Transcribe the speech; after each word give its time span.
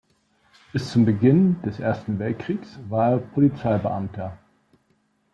Bis 0.73 0.89
zum 0.91 1.05
Beginn 1.05 1.61
des 1.61 1.79
Ersten 1.79 2.17
Weltkriegs 2.17 2.79
war 2.89 3.11
er 3.11 3.17
Polizeibeamter. 3.19 4.35